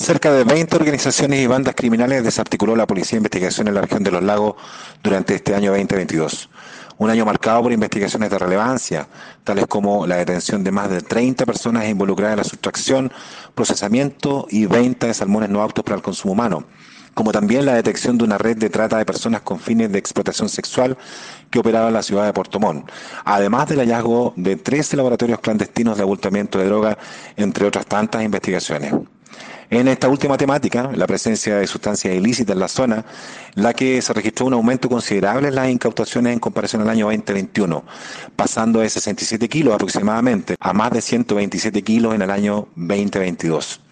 [0.00, 4.04] Cerca de 20 organizaciones y bandas criminales desarticuló la Policía de Investigación en la región
[4.04, 4.54] de los lagos
[5.02, 6.48] durante este año 2022.
[6.98, 9.08] Un año marcado por investigaciones de relevancia,
[9.42, 13.12] tales como la detención de más de 30 personas involucradas en la sustracción,
[13.56, 16.62] procesamiento y venta de salmones no aptos para el consumo humano,
[17.12, 20.48] como también la detección de una red de trata de personas con fines de explotación
[20.48, 20.96] sexual
[21.50, 22.60] que operaba en la ciudad de Puerto
[23.24, 26.96] además del hallazgo de 13 laboratorios clandestinos de abultamiento de droga,
[27.36, 28.94] entre otras tantas investigaciones.
[29.70, 33.04] En esta última temática, la presencia de sustancias ilícitas en la zona,
[33.54, 37.84] la que se registró un aumento considerable en las incautaciones en comparación al año 2021,
[38.34, 43.82] pasando de 67 kilos aproximadamente a más de 127 kilos en el año 2022.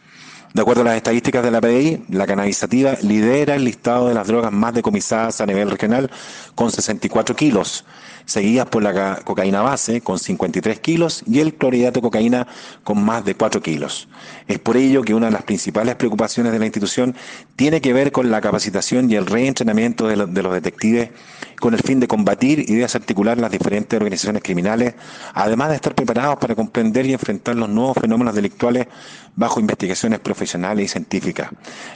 [0.57, 4.27] De acuerdo a las estadísticas de la PDI, la cannabisativa lidera el listado de las
[4.27, 6.11] drogas más decomisadas a nivel regional
[6.55, 7.85] con 64 kilos,
[8.25, 12.47] seguidas por la cocaína base con 53 kilos y el clorhidrato de cocaína
[12.85, 14.09] con más de 4 kilos.
[14.49, 17.15] Es por ello que una de las principales preocupaciones de la institución
[17.57, 21.11] tiene que ver con la capacitación y el reentrenamiento de, los detectives
[21.61, 24.95] con el fin de combatir y desarticular las diferentes organizaciones criminales,
[25.35, 28.87] además de estar preparados para comprender y enfrentar los nuevos fenómenos delictuales
[29.35, 31.51] bajo investigaciones profesionales y científicas.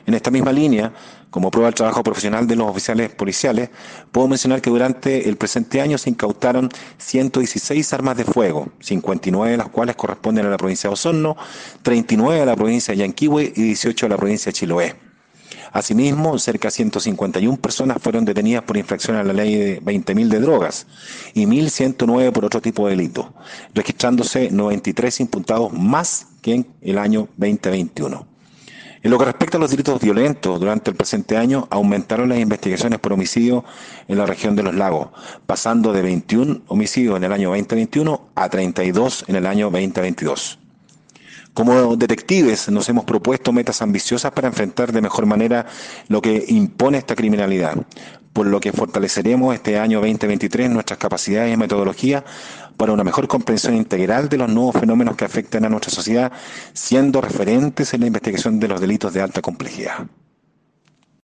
[0.06, 0.92] En esta misma línea,
[1.31, 3.70] como prueba del trabajo profesional de los oficiales policiales,
[4.12, 9.56] puedo mencionar que durante el presente año se incautaron 116 armas de fuego, 59 de
[9.56, 11.36] las cuales corresponden a la provincia de Osorno,
[11.83, 15.09] 39 a la provincia de Yanquihue y 18 a la provincia de Chiloé.
[15.73, 20.41] Asimismo, cerca de 151 personas fueron detenidas por infracción a la ley de 20.000 de
[20.41, 20.87] drogas
[21.35, 23.33] y 1.109 por otro tipo de delito,
[23.75, 28.27] registrándose 93 imputados más que en el año 2021.
[29.03, 32.99] En lo que respecta a los delitos violentos, durante el presente año aumentaron las investigaciones
[32.99, 33.65] por homicidio
[34.09, 35.09] en la región de los lagos,
[35.47, 40.59] pasando de 21 homicidios en el año 2021 a 32 en el año 2022.
[41.55, 45.67] Como detectives nos hemos propuesto metas ambiciosas para enfrentar de mejor manera
[46.09, 47.77] lo que impone esta criminalidad,
[48.33, 52.22] por lo que fortaleceremos este año 2023 nuestras capacidades y metodologías
[52.77, 56.33] para una mejor comprensión integral de los nuevos fenómenos que afectan a nuestra sociedad,
[56.72, 60.06] siendo referentes en la investigación de los delitos de alta complejidad.